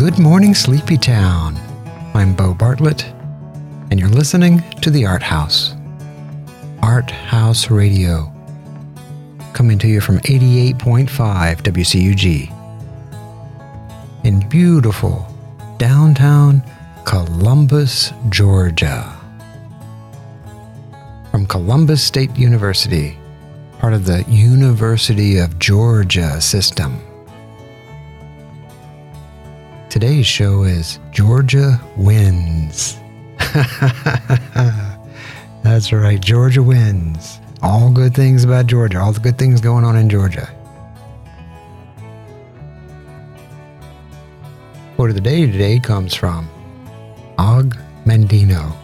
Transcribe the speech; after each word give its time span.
Good 0.00 0.18
morning, 0.18 0.54
Sleepy 0.54 0.96
Town. 0.96 1.56
I'm 2.14 2.34
Bo 2.34 2.54
Bartlett, 2.54 3.04
and 3.90 4.00
you're 4.00 4.08
listening 4.08 4.62
to 4.80 4.88
the 4.88 5.04
Art 5.04 5.22
House. 5.22 5.74
Art 6.82 7.10
House 7.10 7.68
Radio, 7.70 8.32
coming 9.52 9.78
to 9.78 9.86
you 9.86 10.00
from 10.00 10.18
88.5 10.20 11.06
WCUG 11.60 12.50
in 14.24 14.48
beautiful 14.48 15.28
downtown 15.76 16.62
Columbus, 17.04 18.14
Georgia. 18.30 19.14
From 21.30 21.44
Columbus 21.44 22.02
State 22.02 22.34
University, 22.38 23.18
part 23.78 23.92
of 23.92 24.06
the 24.06 24.24
University 24.28 25.36
of 25.36 25.58
Georgia 25.58 26.40
system. 26.40 27.02
Today's 30.00 30.26
show 30.26 30.62
is 30.62 30.98
Georgia 31.10 31.78
Wins. 31.94 32.96
That's 35.62 35.92
right, 35.92 36.18
Georgia 36.18 36.62
wins. 36.62 37.38
All 37.60 37.90
good 37.90 38.14
things 38.14 38.42
about 38.42 38.64
Georgia, 38.66 38.98
all 38.98 39.12
the 39.12 39.20
good 39.20 39.36
things 39.36 39.60
going 39.60 39.84
on 39.84 39.98
in 39.98 40.08
Georgia. 40.08 40.48
Quote 44.96 45.10
of 45.10 45.16
the 45.16 45.20
day 45.20 45.44
today 45.44 45.78
comes 45.78 46.14
from 46.14 46.48
Og 47.36 47.76
Mandino. 48.06 48.74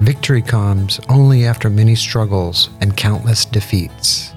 Victory 0.00 0.42
comes 0.42 0.98
only 1.08 1.46
after 1.46 1.70
many 1.70 1.94
struggles 1.94 2.70
and 2.80 2.96
countless 2.96 3.44
defeats. 3.44 4.32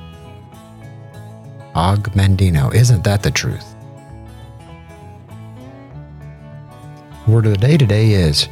Og 1.73 2.03
Mandino, 2.13 2.71
isn't 2.71 3.03
that 3.03 3.23
the 3.23 3.31
truth? 3.31 3.74
Word 7.27 7.47
of 7.47 7.53
the 7.53 7.57
day 7.57 7.75
today 7.75 8.11
is 8.11 8.49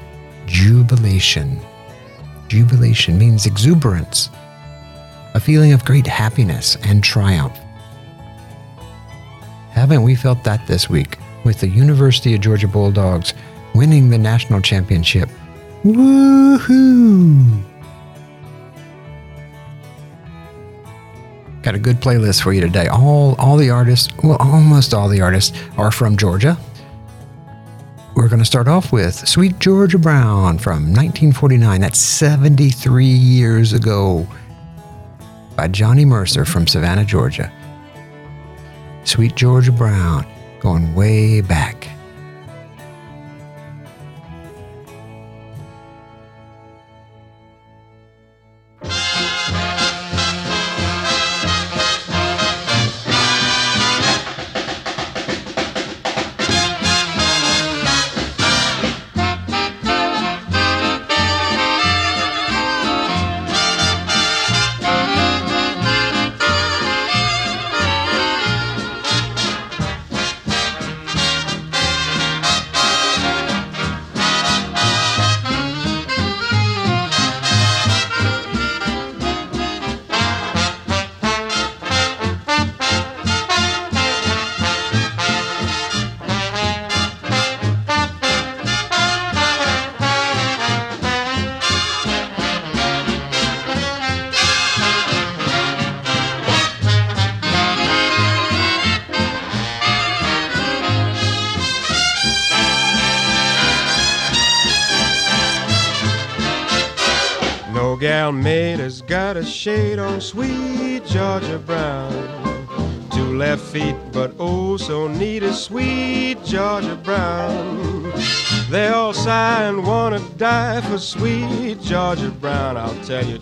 jubilation. 0.48 1.60
Jubilation 2.48 3.20
means 3.20 3.46
exuberance, 3.46 4.32
a 5.36 5.40
feeling 5.40 5.74
of 5.74 5.86
great 5.86 6.08
happiness 6.08 6.76
and 6.84 7.04
triumph. 7.04 7.56
Haven't 9.70 10.02
we 10.02 10.16
felt 10.16 10.44
that 10.44 10.66
this 10.66 10.90
week 10.90 11.20
with 11.46 11.60
the 11.60 11.68
University 11.68 12.34
of 12.34 12.42
Georgia 12.42 12.68
Bulldogs 12.68 13.36
winning 13.76 14.10
the 14.10 14.18
national 14.18 14.60
championship? 14.60 15.30
Woohoo! 15.84 17.64
Got 21.62 21.76
a 21.76 21.80
good 21.80 21.98
playlist 21.98 22.42
for 22.42 22.54
you 22.54 22.62
today. 22.62 22.88
All 22.88 23.36
all 23.38 23.56
the 23.56 23.70
artists, 23.70 24.12
well 24.24 24.38
almost 24.40 24.96
all 24.96 25.10
the 25.10 25.22
artists 25.22 25.56
are 25.78 25.92
from 25.92 26.18
Georgia. 26.18 26.58
We're 28.16 28.28
going 28.28 28.40
to 28.40 28.46
start 28.46 28.68
off 28.68 28.92
with 28.92 29.28
Sweet 29.28 29.58
Georgia 29.58 29.98
Brown 29.98 30.60
from 30.60 30.94
1949. 30.94 31.82
That's 31.82 31.98
73 31.98 33.06
years 33.06 33.74
ago 33.74 34.28
by 35.56 35.68
Johnny 35.68 36.06
Mercer 36.06 36.46
from 36.46 36.68
Savannah, 36.68 37.06
Georgia. 37.06 37.52
Sweet 39.04 39.36
Georgia 39.36 39.72
Brown, 39.72 40.28
going 40.60 40.94
way 40.94 41.42
back. 41.42 41.88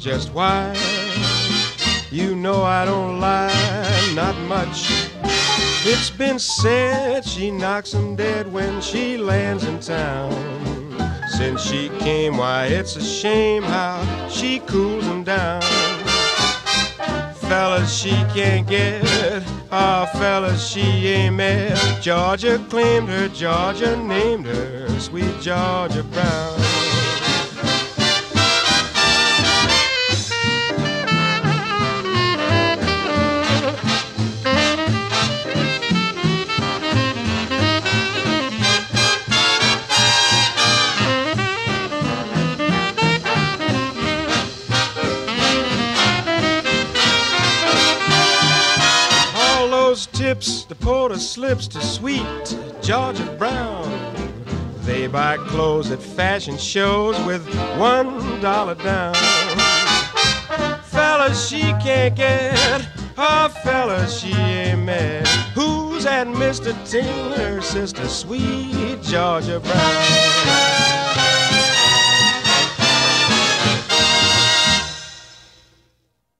Just 0.02 0.34
why. 0.34 0.76
You 2.10 2.36
know 2.36 2.64
I 2.64 2.86
don't 2.86 3.20
lie, 3.20 4.12
not 4.16 4.36
much. 4.48 4.90
It's 5.86 6.10
been 6.10 6.40
said 6.40 7.24
she 7.24 7.52
knocks 7.52 7.94
'em 7.94 8.16
dead 8.16 8.52
when 8.52 8.82
she 8.82 9.18
lands 9.18 9.64
in 9.64 9.80
town. 9.80 10.34
Since 11.38 11.62
she 11.62 11.90
came, 12.00 12.38
why 12.38 12.66
it's 12.66 12.96
a 12.96 13.04
shame 13.04 13.62
how 13.62 14.04
she 14.28 14.60
cools 14.60 15.06
'em 15.06 15.24
down. 15.24 15.62
Fellas 17.48 17.94
she 17.94 18.16
can't 18.34 18.68
get, 18.68 19.04
ah 19.72 20.10
fellas 20.14 20.68
she 20.68 21.10
ain't 21.10 21.36
met. 21.36 21.78
Georgia 22.02 22.58
claimed 22.70 23.08
her, 23.08 23.28
Georgia 23.28 23.96
named 23.98 24.48
her, 24.48 24.90
sweet 25.00 25.40
Georgia 25.42 26.04
Brown. 26.04 26.51
Slips 51.22 51.68
to 51.68 51.82
sweet 51.82 52.58
Georgia 52.82 53.26
Brown. 53.38 53.88
They 54.82 55.08
buy 55.08 55.38
clothes 55.38 55.92
at 55.92 56.02
fashion 56.02 56.58
shows 56.58 57.18
with 57.26 57.46
one 57.78 58.42
dollar 58.42 58.76
down. 58.76 59.14
Fellas 60.86 61.48
she 61.48 61.62
can't 61.84 62.16
get, 62.16 62.82
her 63.16 63.50
fellas 63.64 64.20
she 64.20 64.34
ain't 64.34 64.84
met. 64.84 65.28
Who's 65.54 66.06
that 66.06 66.28
Mr. 66.28 66.74
Ting, 66.90 67.32
her 67.34 67.62
sister, 67.62 68.08
sweet 68.08 69.02
Georgia 69.04 69.60
Brown? 69.60 70.72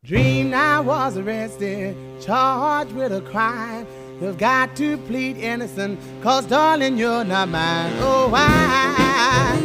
Dreamed 0.04 0.54
I 0.56 0.80
was 0.80 1.18
arrested, 1.18 1.96
charged 2.20 2.92
with 2.94 3.14
a 3.14 3.22
crime. 3.22 3.86
You've 4.22 4.38
got 4.38 4.76
to 4.76 4.98
plead 5.00 5.38
innocent, 5.38 6.00
cause 6.22 6.46
darling, 6.46 6.96
you're 6.96 7.24
not 7.24 7.50
mine. 7.50 7.92
Oh, 7.98 8.30
why? 8.30 9.58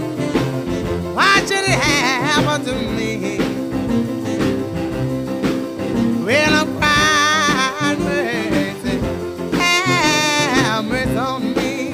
Why 1.13 1.41
should 1.41 1.59
it 1.59 1.79
happen 1.79 2.65
to 2.65 2.73
me? 2.73 3.37
Well, 6.25 6.55
I'm 6.55 6.79
crying 6.79 8.01
mercy, 8.03 8.99
have 9.59 10.85
mercy 10.87 11.17
on 11.19 11.53
me. 11.53 11.91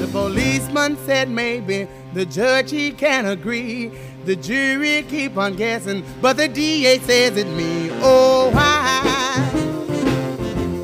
The 0.00 0.08
policeman 0.10 0.96
said 1.06 1.30
maybe 1.30 1.86
the 2.14 2.26
judge 2.26 2.72
he 2.72 2.90
can't 2.90 3.28
agree. 3.28 3.92
The 4.24 4.34
jury 4.34 5.04
keep 5.08 5.36
on 5.36 5.54
guessing, 5.54 6.02
but 6.20 6.36
the 6.36 6.48
DA 6.48 6.98
says 6.98 7.36
it 7.36 7.46
me. 7.46 7.90
Oh, 8.02 8.50
why? 8.52 9.07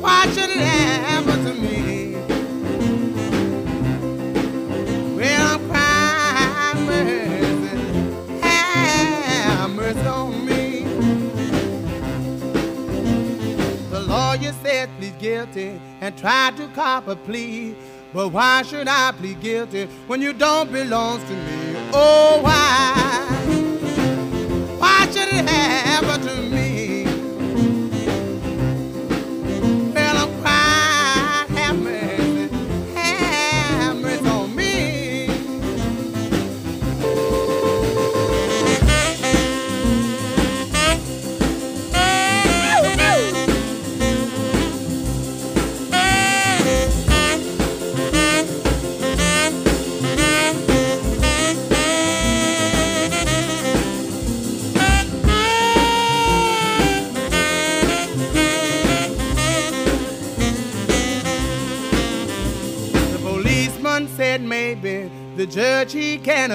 Why 0.05 0.27
should 0.33 0.51
it 0.51 0.57
happen 0.57 1.45
to 1.45 1.53
me? 1.55 2.15
Well, 5.15 5.41
I'm 5.51 5.67
crying 5.67 6.85
mercy, 6.85 8.39
have 8.39 9.71
mercy 9.71 10.07
on 10.07 10.45
me. 10.45 10.83
The 13.89 13.99
lawyer 14.01 14.53
said 14.61 14.89
plead 14.99 15.17
guilty 15.17 15.81
and 16.01 16.15
tried 16.15 16.55
to 16.57 16.67
cop 16.75 17.07
a 17.07 17.15
plea. 17.15 17.75
But 18.13 18.29
why 18.29 18.61
should 18.61 18.87
I 18.87 19.11
plead 19.11 19.41
guilty 19.41 19.87
when 20.05 20.21
you 20.21 20.33
don't 20.33 20.71
belong 20.71 21.19
to 21.19 21.33
me? 21.33 21.89
Oh? 21.93 22.41
Why 22.43 23.44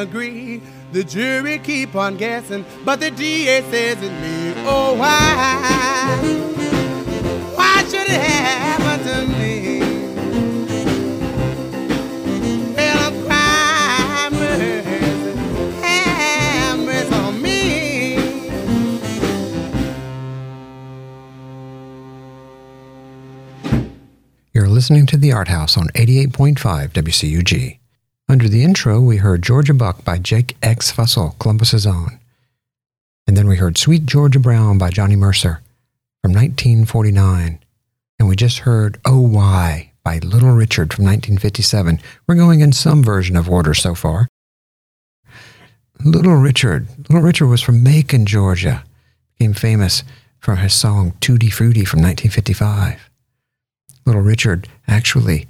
agree. 0.00 0.61
The 0.93 1.05
jury 1.05 1.58
keep 1.58 1.94
on 1.94 2.17
guessing, 2.17 2.64
but 2.85 2.99
the 3.00 3.11
DA 3.11 3.62
says 3.70 3.99
it's 4.02 4.11
me. 4.11 4.55
Oh 4.67 4.94
why? 4.94 6.17
Why 7.55 7.85
should 7.85 8.08
it 8.08 8.20
happen 8.20 8.99
to 9.06 9.26
me? 9.38 9.81
Well, 12.75 12.99
I'm 13.06 13.14
crying 13.26 14.35
mercy 16.87 17.14
on 17.14 17.41
me. 17.41 18.17
You're 24.53 24.69
listening 24.69 25.06
to 25.06 25.17
The 25.17 25.32
Art 25.32 25.49
House 25.49 25.76
on 25.76 25.88
88.5 25.91 26.91
WCUG. 26.93 27.79
Under 28.31 28.49
the 28.49 28.62
intro, 28.62 29.00
we 29.00 29.17
heard 29.17 29.43
Georgia 29.43 29.75
Buck 29.75 30.05
by 30.05 30.17
Jake 30.17 30.56
X. 30.62 30.93
Fussell, 30.93 31.37
Columbus's 31.41 31.85
own. 31.85 32.21
And 33.27 33.37
then 33.37 33.49
we 33.49 33.56
heard 33.56 33.77
Sweet 33.77 34.06
Georgia 34.06 34.38
Brown 34.38 34.79
by 34.79 34.91
Johnny 34.91 35.17
Mercer 35.17 35.61
from 36.23 36.32
1949. 36.35 37.59
And 38.21 38.29
we 38.29 38.37
just 38.37 38.59
heard 38.59 39.00
Oh 39.05 39.19
Why 39.19 39.91
by 40.05 40.19
Little 40.19 40.53
Richard 40.53 40.94
from 40.94 41.06
1957. 41.06 42.00
We're 42.29 42.37
going 42.37 42.61
in 42.61 42.71
some 42.71 43.03
version 43.03 43.37
of 43.37 43.50
order 43.50 43.75
so 43.75 43.97
far. 43.97 44.29
Little 46.05 46.37
Richard. 46.37 46.87
Little 47.09 47.23
Richard 47.23 47.49
was 47.49 47.61
from 47.61 47.82
Macon, 47.82 48.27
Georgia. 48.27 48.85
Became 49.41 49.55
famous 49.55 50.05
for 50.38 50.55
his 50.55 50.73
song 50.73 51.15
Tutti 51.21 51.50
Frutti 51.50 51.85
from 51.85 51.99
1955. 51.99 53.11
Little 54.06 54.23
Richard, 54.23 54.69
actually, 54.87 55.49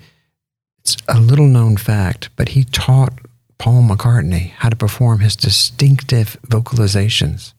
it's 0.83 0.97
a 1.09 1.21
little 1.21 1.47
known 1.47 1.77
fact, 1.77 2.31
but 2.37 2.51
he 2.51 2.65
taught 2.65 3.13
Paul 3.59 3.83
McCartney 3.83 4.51
how 4.51 4.71
to 4.71 4.77
perform 4.77 5.21
his 5.21 5.37
distinctive 5.37 6.39
vocalizations. 6.47 7.53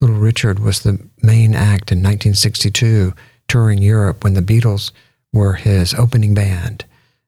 Little 0.00 0.16
Richard 0.16 0.60
was 0.60 0.80
the 0.80 0.98
main 1.22 1.54
act 1.54 1.92
in 1.92 1.98
1962, 1.98 3.12
touring 3.48 3.82
Europe 3.82 4.22
when 4.24 4.34
the 4.34 4.40
Beatles 4.40 4.92
were 5.32 5.54
his 5.54 5.92
opening 5.94 6.34
band. 6.34 6.84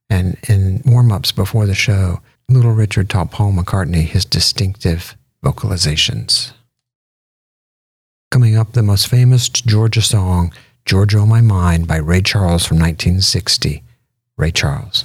And 0.09 0.37
in 0.49 0.83
warm 0.87 1.11
ups 1.11 1.33
before 1.33 1.67
the 1.67 1.75
show, 1.75 2.21
Little 2.49 2.73
Richard 2.73 3.11
taught 3.11 3.31
Paul 3.31 3.53
McCartney 3.53 4.05
his 4.05 4.25
distinctive 4.25 5.17
vocalizations. 5.45 6.53
Coming 8.31 8.57
up, 8.57 8.73
the 8.73 8.83
most 8.83 9.09
famous 9.09 9.49
Georgia 9.49 10.01
song, 10.01 10.53
Georgia 10.87 11.19
on 11.19 11.25
oh 11.25 11.27
My 11.27 11.41
Mind 11.41 11.87
by 11.87 11.97
Ray 11.97 12.23
Charles 12.23 12.65
from 12.65 12.79
1960. 12.79 13.83
Ray 14.37 14.51
Charles. 14.51 15.05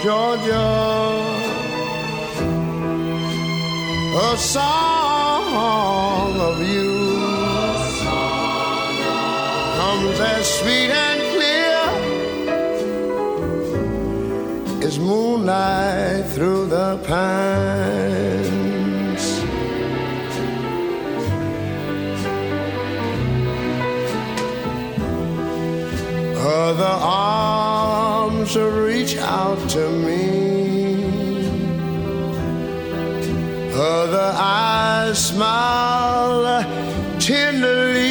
Georgia, 0.00 0.54
a 4.14 4.36
song 4.36 6.38
of 6.38 6.62
you 6.62 7.18
comes 9.76 10.20
as 10.20 10.46
sweet 10.60 10.90
and 10.90 11.20
clear 11.34 11.80
as 14.86 15.00
moonlight 15.00 16.26
through 16.26 16.66
the 16.66 16.98
pines. 17.08 18.22
Other 26.36 26.84
arms 26.84 27.47
reach 28.56 29.16
out 29.18 29.58
to 29.70 29.90
me. 29.90 31.04
Other 33.74 34.32
eyes 34.34 35.28
smile 35.28 36.62
tenderly. 37.20 38.08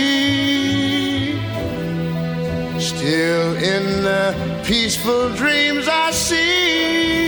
Still 2.80 3.56
in 3.56 4.04
the 4.04 4.62
peaceful 4.64 5.30
dreams 5.36 5.88
I 5.88 6.12
see, 6.12 7.27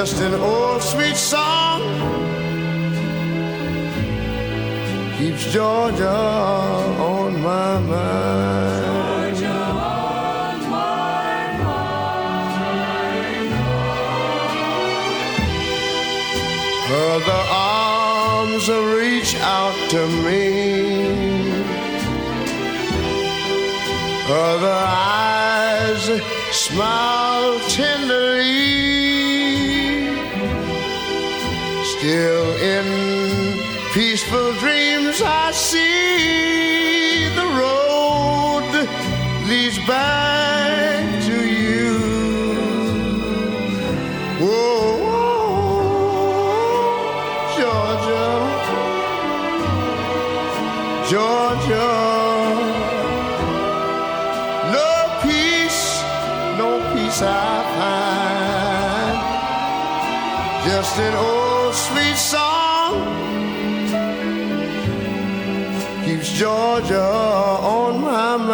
Just 0.00 0.20
an 0.20 0.34
old 0.34 0.80
sweet 0.80 1.16
song 1.16 1.82
keeps 5.18 5.52
Georgia 5.52 6.08
on 6.08 7.42
my 7.42 7.80
mind. 7.80 8.86
Other 16.92 17.42
arms 17.50 18.68
reach 18.68 19.34
out 19.40 19.76
to 19.90 20.06
me. 20.22 21.50
Other 24.30 24.78
eyes 24.86 25.18
eyes 25.88 26.20
smile 26.52 27.58
tenderly. 27.68 28.27
Still 31.98 32.54
in 32.58 33.58
peaceful 33.92 34.52
dreams, 34.60 35.20
I 35.20 35.50
see 35.50 37.26
the 37.34 37.44
road 37.58 38.70
leads 39.48 39.78
back 39.84 41.24
to 41.24 41.36
you. 41.44 41.98
Whoa, 44.38 45.02
Georgia, 47.58 48.28
Georgia. 51.10 51.90
No 54.70 54.90
peace, 55.24 55.82
no 56.56 56.68
peace 56.94 57.20
I 57.22 57.26
find. 57.74 59.18
Just 60.64 60.96
an 61.00 61.14
old 61.16 61.37
Georgia 66.88 67.02
on 67.02 68.00
my 68.00 68.36
mind. 68.38 68.48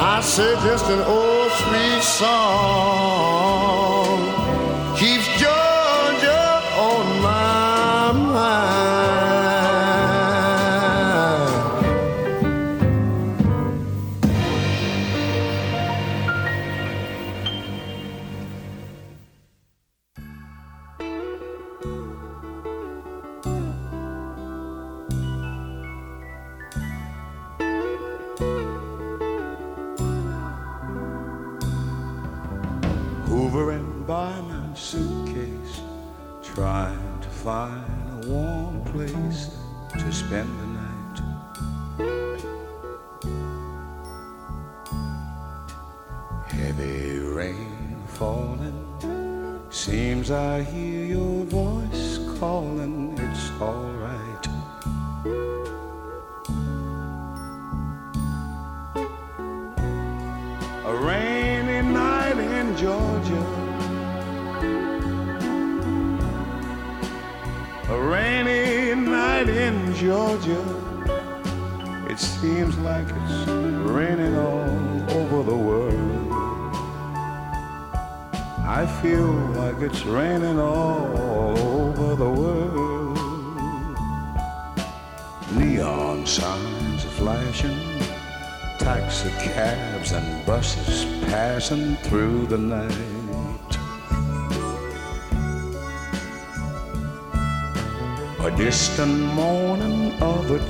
I 0.00 0.20
said 0.22 0.58
just 0.60 0.86
an 0.86 1.00
old 1.00 1.52
sweet 1.52 2.02
song 2.02 2.57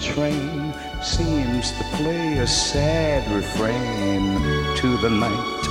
train 0.00 0.74
seems 1.02 1.72
to 1.72 1.84
play 1.96 2.38
a 2.38 2.46
sad 2.46 3.30
refrain 3.30 4.34
to 4.76 4.96
the 4.98 5.10
night. 5.10 5.64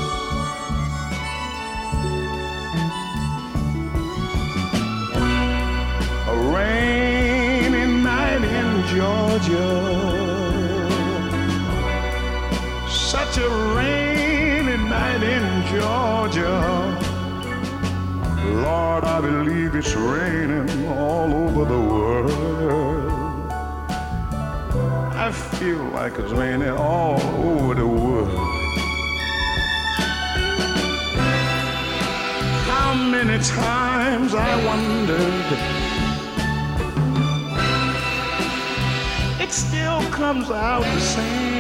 A 6.27 6.36
rainy 6.53 7.86
night 8.03 8.43
in 8.43 8.88
Georgia 8.96 10.17
such 13.07 13.38
a 13.38 13.50
rainy 13.75 14.77
night 14.89 15.24
in 15.24 15.46
Georgia. 15.67 16.60
Lord, 18.63 19.03
I 19.05 19.22
believe 19.22 19.75
it's 19.75 19.96
raining 19.96 20.88
all 20.88 21.34
over 21.34 21.63
the 21.65 21.79
world. 21.79 22.47
I 25.27 25.31
feel 25.34 25.84
like 25.89 26.17
it's 26.19 26.31
raining 26.31 26.69
all 26.69 27.19
over 27.19 27.75
the 27.75 27.86
world. 27.86 28.29
How 32.72 32.93
many 32.93 33.38
times 33.43 34.34
I 34.34 34.55
wondered 34.65 35.51
it 39.43 39.51
still 39.51 40.01
comes 40.12 40.50
out 40.50 40.86
the 40.86 41.01
same. 41.01 41.57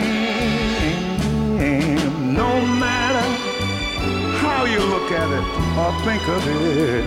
No 2.33 2.61
matter 2.61 3.27
how 4.37 4.63
you 4.63 4.79
look 4.79 5.11
at 5.11 5.29
it 5.29 5.43
or 5.81 5.91
think 6.05 6.25
of 6.29 6.47
it, 6.47 7.05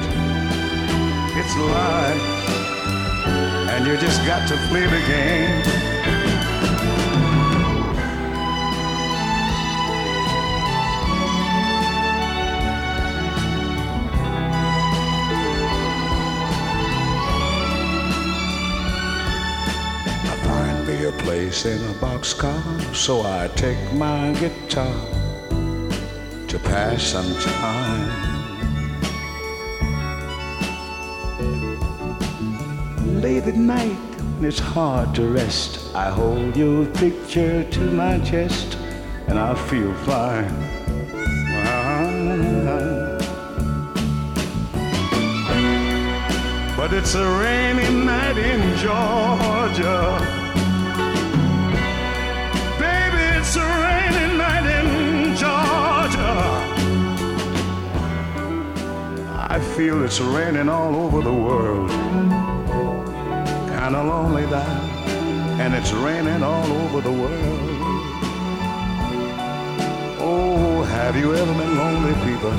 it's 1.40 1.56
life, 1.56 2.26
and 3.70 3.86
you 3.86 3.96
just 3.96 4.22
got 4.26 4.46
to 4.46 4.56
play 4.68 4.84
the 4.84 5.00
game. 5.06 5.89
Place 21.30 21.64
in 21.64 21.80
a 21.84 21.94
boxcar, 22.02 22.60
so 22.92 23.22
I 23.22 23.46
take 23.54 23.80
my 23.92 24.32
guitar 24.40 25.00
to 26.48 26.58
pass 26.58 27.04
some 27.04 27.32
time. 27.38 28.04
Late 33.22 33.44
at 33.44 33.54
night, 33.54 34.02
when 34.38 34.48
it's 34.48 34.58
hard 34.58 35.14
to 35.14 35.28
rest, 35.28 35.94
I 35.94 36.10
hold 36.10 36.56
your 36.56 36.86
picture 36.86 37.62
to 37.62 37.80
my 38.02 38.18
chest, 38.30 38.76
and 39.28 39.38
I 39.38 39.54
feel 39.68 39.94
fine. 40.10 40.50
But 46.76 46.92
it's 46.92 47.14
a 47.14 47.26
rainy 47.38 47.88
night 48.04 48.36
in 48.36 48.76
Georgia. 48.78 50.49
Feel 59.80 60.04
it's 60.04 60.20
raining 60.20 60.68
all 60.68 60.94
over 60.94 61.22
the 61.22 61.32
world. 61.32 61.88
Kinda 63.72 64.02
lonely 64.12 64.44
that, 64.44 64.82
and 65.62 65.72
it's 65.74 65.90
raining 65.94 66.42
all 66.42 66.70
over 66.82 67.00
the 67.00 67.10
world. 67.22 67.60
Oh, 70.20 70.82
have 70.82 71.16
you 71.16 71.34
ever 71.34 71.54
been 71.60 71.74
lonely, 71.78 72.14
people? 72.28 72.52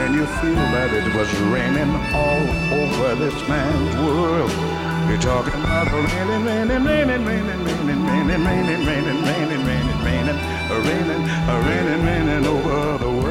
And 0.00 0.10
you 0.16 0.26
feel 0.42 0.64
that 0.74 0.90
it 0.92 1.06
was 1.14 1.30
raining 1.54 1.92
all 2.22 2.44
over 2.80 3.14
this 3.14 3.38
man's 3.48 3.94
world. 4.04 4.50
You're 5.08 5.24
talking 5.32 5.54
about 5.62 5.86
raining, 5.92 6.42
raining, 6.50 6.82
raining, 6.90 7.24
raining, 7.30 7.60
raining, 7.66 8.00
raining, 8.08 8.42
raining, 8.44 8.82
raining, 8.90 9.20
raining, 9.28 9.62
raining, 9.62 10.00
raining, 10.02 10.38
raining, 10.86 11.22
raining, 11.68 12.02
raining 12.08 12.44
over 12.44 12.98
the 12.98 13.10
world. 13.10 13.25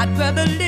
I'd 0.00 0.16
rather 0.16 0.46
live 0.46 0.67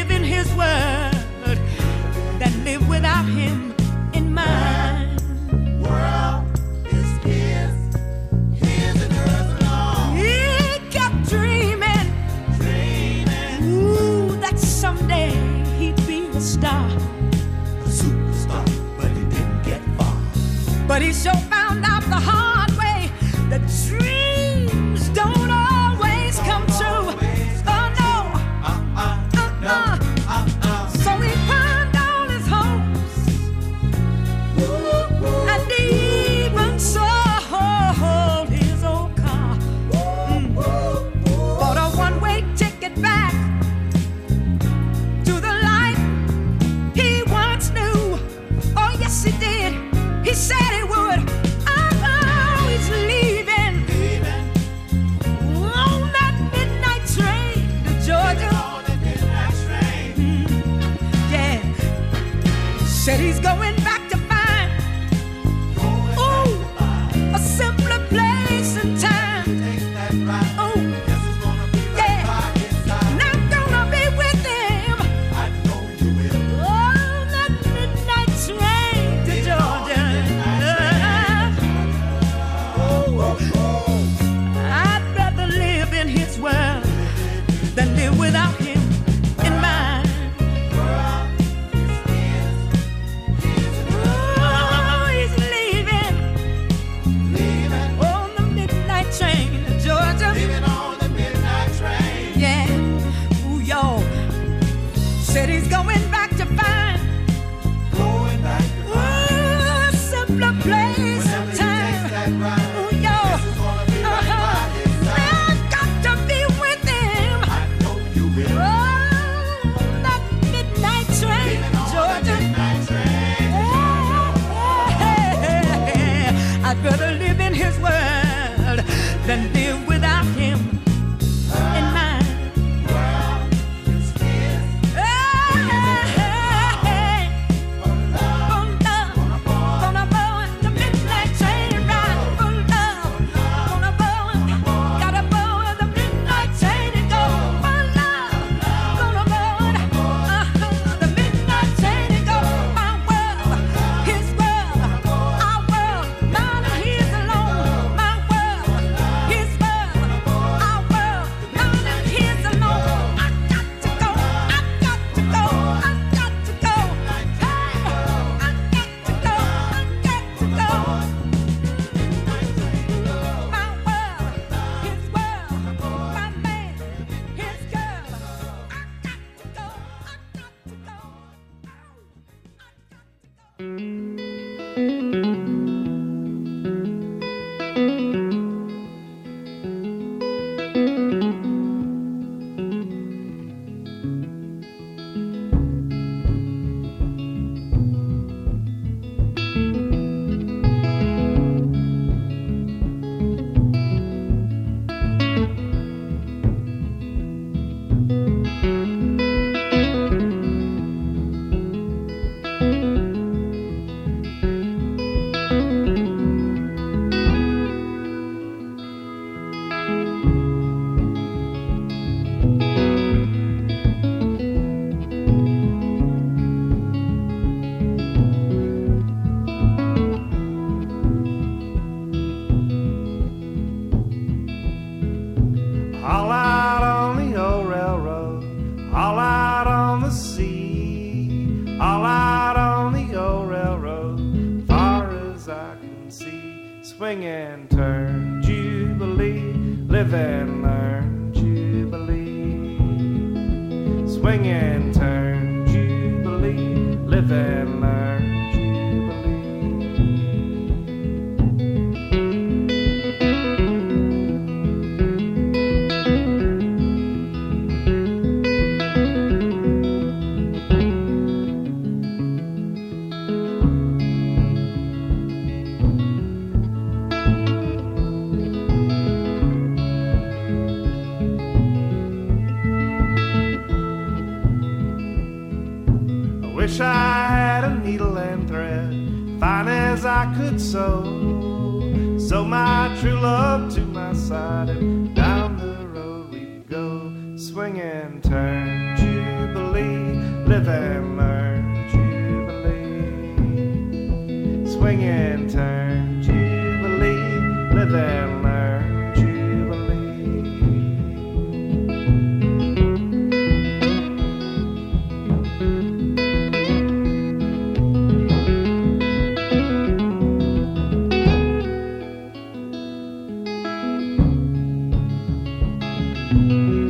My 326.51 326.90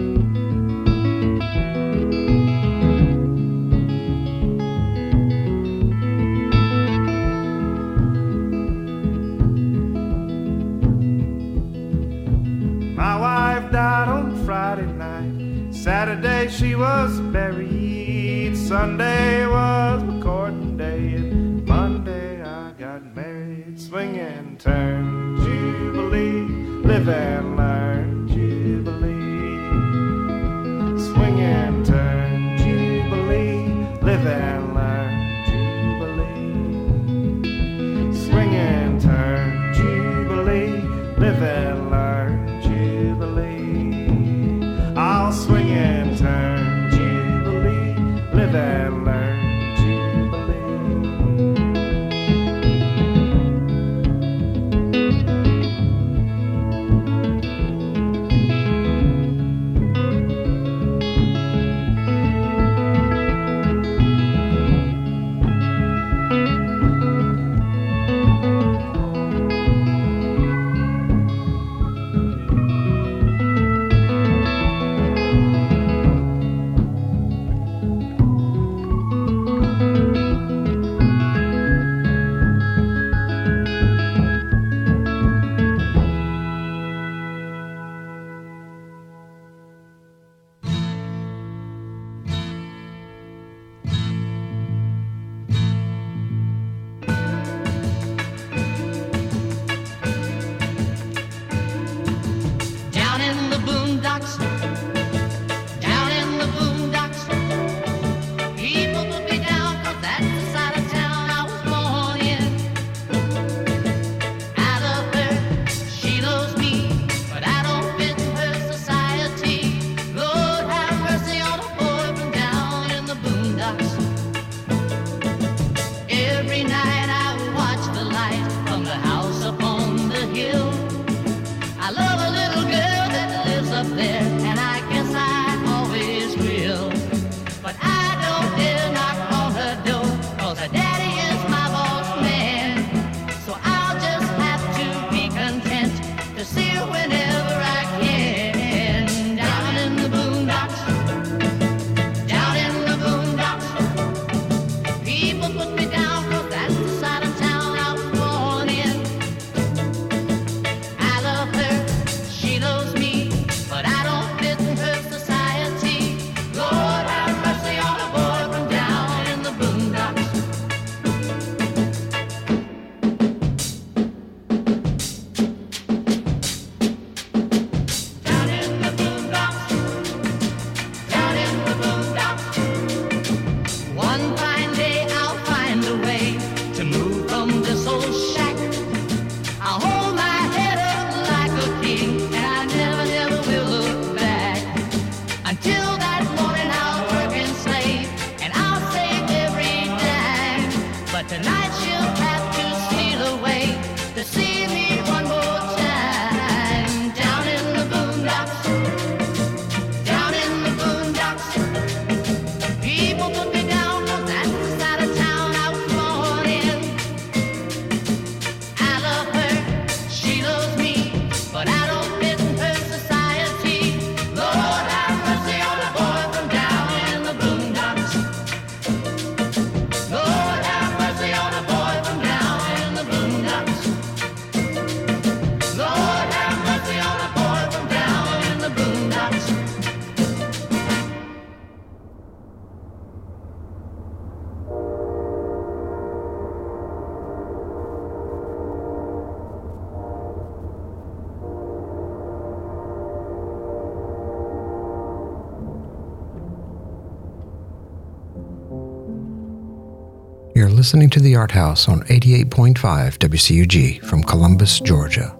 listening 260.90 261.08
to 261.08 261.20
the 261.20 261.36
Art 261.36 261.52
House 261.52 261.88
on 261.88 262.00
88.5 262.06 262.74
WCUG 262.74 264.04
from 264.04 264.24
Columbus, 264.24 264.80
Georgia. 264.80 265.38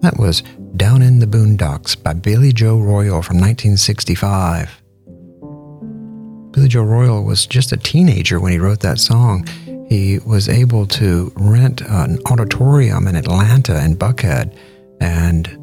That 0.00 0.16
was 0.16 0.42
Down 0.74 1.02
in 1.02 1.18
the 1.18 1.26
Boondocks 1.26 2.02
by 2.02 2.14
Billy 2.14 2.50
Joe 2.50 2.78
Royal 2.78 3.20
from 3.20 3.36
1965. 3.36 4.80
Billy 6.52 6.68
Joe 6.68 6.84
Royal 6.84 7.22
was 7.24 7.44
just 7.44 7.72
a 7.72 7.76
teenager 7.76 8.40
when 8.40 8.52
he 8.52 8.58
wrote 8.58 8.80
that 8.80 8.98
song. 8.98 9.46
He 9.86 10.18
was 10.20 10.48
able 10.48 10.86
to 10.86 11.30
rent 11.36 11.82
an 11.82 12.18
auditorium 12.24 13.06
in 13.06 13.16
Atlanta 13.16 13.78
and 13.78 13.98
Buckhead 13.98 14.56
and 14.98 15.58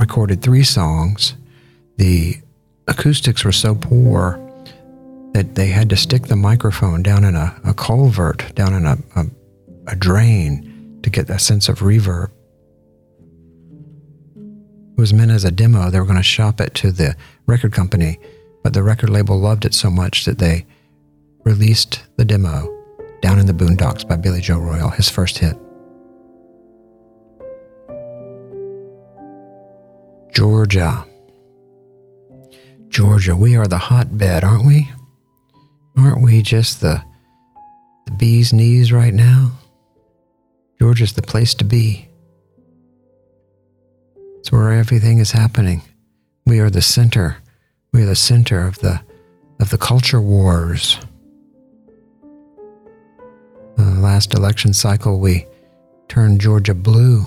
recorded 0.00 0.40
three 0.40 0.64
songs. 0.64 1.34
The 1.98 2.36
acoustics 2.88 3.44
were 3.44 3.52
so 3.52 3.74
poor 3.74 4.41
that 5.32 5.54
they 5.54 5.68
had 5.68 5.88
to 5.90 5.96
stick 5.96 6.26
the 6.26 6.36
microphone 6.36 7.02
down 7.02 7.24
in 7.24 7.34
a, 7.34 7.58
a 7.64 7.74
culvert, 7.74 8.54
down 8.54 8.74
in 8.74 8.84
a, 8.84 8.98
a, 9.16 9.24
a 9.88 9.96
drain 9.96 11.00
to 11.02 11.10
get 11.10 11.26
that 11.26 11.40
sense 11.40 11.68
of 11.68 11.80
reverb. 11.80 12.30
It 14.36 15.00
was 15.00 15.14
meant 15.14 15.30
as 15.30 15.44
a 15.44 15.50
demo. 15.50 15.90
They 15.90 15.98
were 15.98 16.06
going 16.06 16.16
to 16.16 16.22
shop 16.22 16.60
it 16.60 16.74
to 16.74 16.92
the 16.92 17.16
record 17.46 17.72
company, 17.72 18.18
but 18.62 18.74
the 18.74 18.82
record 18.82 19.10
label 19.10 19.38
loved 19.38 19.64
it 19.64 19.74
so 19.74 19.90
much 19.90 20.26
that 20.26 20.38
they 20.38 20.66
released 21.44 22.02
the 22.16 22.24
demo 22.24 22.68
Down 23.20 23.38
in 23.38 23.46
the 23.46 23.52
Boondocks 23.52 24.06
by 24.06 24.16
Billy 24.16 24.40
Joe 24.40 24.58
Royal, 24.58 24.90
his 24.90 25.08
first 25.08 25.38
hit. 25.38 25.56
Georgia. 30.32 31.04
Georgia, 32.88 33.34
we 33.34 33.56
are 33.56 33.66
the 33.66 33.78
hotbed, 33.78 34.44
aren't 34.44 34.66
we? 34.66 34.90
Aren't 35.96 36.22
we 36.22 36.42
just 36.42 36.80
the, 36.80 37.02
the 38.06 38.12
bee's 38.12 38.52
knees 38.52 38.92
right 38.92 39.14
now? 39.14 39.52
Georgia's 40.80 41.12
the 41.12 41.22
place 41.22 41.54
to 41.54 41.64
be. 41.64 42.08
It's 44.38 44.50
where 44.50 44.72
everything 44.72 45.18
is 45.18 45.30
happening. 45.30 45.82
We 46.46 46.58
are 46.58 46.70
the 46.70 46.82
center. 46.82 47.36
We 47.92 48.02
are 48.02 48.06
the 48.06 48.16
center 48.16 48.66
of 48.66 48.78
the 48.78 49.00
of 49.60 49.70
the 49.70 49.78
culture 49.78 50.20
wars. 50.20 50.98
The 53.76 53.84
last 53.84 54.34
election 54.34 54.72
cycle, 54.72 55.20
we 55.20 55.46
turned 56.08 56.40
Georgia 56.40 56.74
blue. 56.74 57.24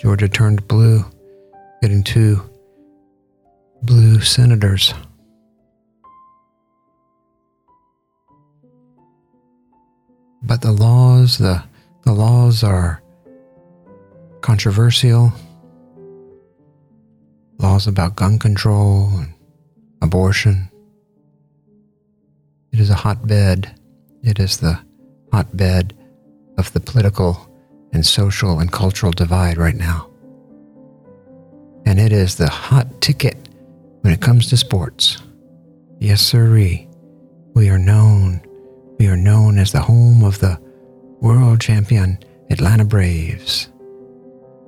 Georgia 0.00 0.28
turned 0.28 0.66
blue, 0.66 1.04
getting 1.82 2.02
two 2.02 2.42
blue 3.82 4.20
senators. 4.20 4.94
But 10.46 10.60
the 10.60 10.72
laws, 10.72 11.38
the, 11.38 11.64
the 12.02 12.12
laws 12.12 12.62
are 12.62 13.02
controversial. 14.42 15.32
Laws 17.58 17.86
about 17.86 18.16
gun 18.16 18.38
control 18.38 19.08
and 19.14 19.32
abortion. 20.02 20.70
It 22.72 22.80
is 22.80 22.90
a 22.90 22.94
hotbed. 22.94 23.80
It 24.22 24.38
is 24.38 24.58
the 24.58 24.78
hotbed 25.32 25.94
of 26.58 26.72
the 26.74 26.80
political 26.80 27.50
and 27.92 28.04
social 28.04 28.58
and 28.58 28.70
cultural 28.70 29.12
divide 29.12 29.56
right 29.56 29.76
now. 29.76 30.10
And 31.86 31.98
it 31.98 32.12
is 32.12 32.36
the 32.36 32.48
hot 32.48 33.00
ticket 33.00 33.48
when 34.02 34.12
it 34.12 34.20
comes 34.20 34.48
to 34.50 34.56
sports. 34.56 35.22
Yes, 36.00 36.20
sirree. 36.20 36.88
We 37.54 37.70
are 37.70 37.78
known 37.78 38.42
we 38.98 39.06
are 39.08 39.16
known 39.16 39.58
as 39.58 39.72
the 39.72 39.80
home 39.80 40.24
of 40.24 40.38
the 40.38 40.58
world 41.20 41.60
champion 41.60 42.18
Atlanta 42.50 42.84
Braves 42.84 43.68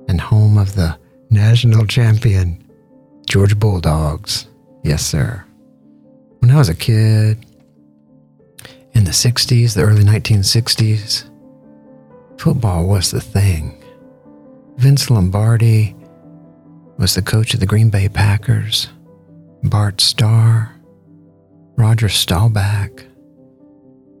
and 0.07 0.19
home 0.19 0.57
of 0.57 0.75
the 0.75 0.97
national 1.29 1.85
champion 1.85 2.63
Georgia 3.29 3.55
Bulldogs. 3.55 4.47
Yes, 4.83 5.05
sir. 5.05 5.43
When 6.39 6.51
I 6.51 6.57
was 6.57 6.69
a 6.69 6.75
kid 6.75 7.45
in 8.93 9.03
the 9.03 9.11
60s, 9.11 9.73
the 9.73 9.83
early 9.83 10.03
1960s, 10.03 11.29
football 12.39 12.87
was 12.87 13.11
the 13.11 13.21
thing. 13.21 13.83
Vince 14.77 15.09
Lombardi 15.09 15.95
was 16.97 17.15
the 17.15 17.21
coach 17.21 17.53
of 17.53 17.59
the 17.59 17.65
Green 17.65 17.89
Bay 17.89 18.07
Packers. 18.07 18.89
Bart 19.63 19.99
Starr, 19.99 20.73
Roger 21.75 22.07
Staubach, 22.07 23.06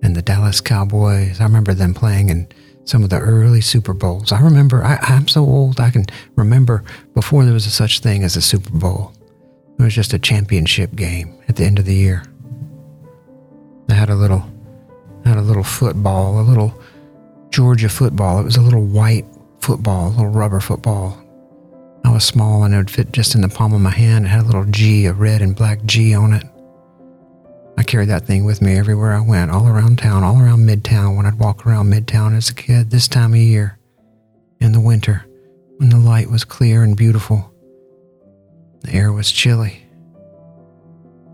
and 0.01 0.15
the 0.15 0.21
Dallas 0.21 0.61
Cowboys. 0.61 1.39
I 1.39 1.43
remember 1.43 1.73
them 1.73 1.93
playing 1.93 2.29
in 2.29 2.47
some 2.85 3.03
of 3.03 3.09
the 3.09 3.19
early 3.19 3.61
Super 3.61 3.93
Bowls. 3.93 4.31
I 4.31 4.41
remember, 4.41 4.83
I, 4.83 4.97
am 5.01 5.27
so 5.27 5.43
old, 5.43 5.79
I 5.79 5.89
can 5.89 6.05
remember 6.35 6.83
before 7.13 7.43
there 7.43 7.53
was 7.53 7.65
a 7.65 7.71
such 7.71 7.99
thing 7.99 8.23
as 8.23 8.35
a 8.35 8.41
Super 8.41 8.71
Bowl. 8.71 9.13
It 9.77 9.83
was 9.83 9.93
just 9.93 10.13
a 10.13 10.19
championship 10.19 10.95
game 10.95 11.37
at 11.47 11.55
the 11.55 11.65
end 11.65 11.79
of 11.79 11.85
the 11.85 11.93
year. 11.93 12.23
I 13.89 13.93
had 13.93 14.09
a 14.09 14.15
little, 14.15 14.49
had 15.25 15.37
a 15.37 15.41
little 15.41 15.63
football, 15.63 16.39
a 16.39 16.41
little 16.41 16.73
Georgia 17.49 17.89
football. 17.89 18.39
It 18.39 18.45
was 18.45 18.57
a 18.57 18.61
little 18.61 18.83
white 18.83 19.25
football, 19.59 20.07
a 20.07 20.09
little 20.09 20.29
rubber 20.29 20.59
football. 20.59 21.21
I 22.05 22.11
was 22.11 22.23
small 22.23 22.63
and 22.63 22.73
it 22.73 22.77
would 22.77 22.89
fit 22.89 23.11
just 23.11 23.35
in 23.35 23.41
the 23.41 23.49
palm 23.49 23.73
of 23.73 23.81
my 23.81 23.89
hand. 23.89 24.25
It 24.25 24.29
had 24.29 24.43
a 24.43 24.45
little 24.45 24.65
G, 24.65 25.05
a 25.05 25.13
red 25.13 25.41
and 25.41 25.55
black 25.55 25.83
G 25.85 26.15
on 26.15 26.33
it. 26.33 26.43
I 27.77 27.83
carried 27.83 28.09
that 28.09 28.25
thing 28.25 28.43
with 28.43 28.61
me 28.61 28.75
everywhere 28.77 29.13
I 29.13 29.21
went, 29.21 29.51
all 29.51 29.67
around 29.67 29.99
town, 29.99 30.23
all 30.23 30.41
around 30.41 30.67
Midtown 30.67 31.15
when 31.15 31.27
I'd 31.27 31.37
walk 31.37 31.65
around 31.65 31.91
Midtown 31.91 32.35
as 32.35 32.49
a 32.49 32.55
kid 32.55 32.89
this 32.89 33.07
time 33.07 33.33
of 33.33 33.39
year 33.39 33.77
in 34.59 34.71
the 34.71 34.81
winter 34.81 35.25
when 35.77 35.89
the 35.89 35.99
light 35.99 36.31
was 36.31 36.43
clear 36.43 36.81
and 36.81 36.97
beautiful. 36.97 37.53
The 38.81 38.93
air 38.93 39.11
was 39.11 39.31
chilly. 39.31 39.83